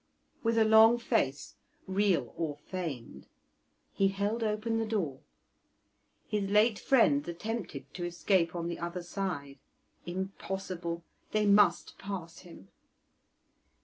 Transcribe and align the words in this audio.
With 0.41 0.57
a 0.57 0.65
long 0.65 0.97
face, 0.97 1.57
real 1.85 2.33
or 2.35 2.57
feigned, 2.57 3.27
he 3.93 4.07
held 4.07 4.41
open 4.43 4.79
the 4.79 4.85
door; 4.87 5.19
his 6.27 6.49
late 6.49 6.79
friends 6.79 7.27
attempted 7.27 7.93
to 7.93 8.05
escape 8.07 8.55
on 8.55 8.67
the 8.67 8.79
other 8.79 9.03
side; 9.03 9.59
impossible! 10.07 11.03
they 11.33 11.45
must 11.45 11.99
pass 11.99 12.39
him. 12.39 12.69